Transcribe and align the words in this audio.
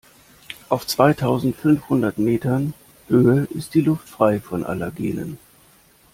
Auf 0.67 0.87
zweitausendfünfhundert 0.87 2.17
Metern 2.17 2.73
Höhe 3.07 3.45
ist 3.51 3.75
die 3.75 3.81
Luft 3.81 4.09
frei 4.09 4.39
von 4.39 4.63
Allergenen. 4.65 5.37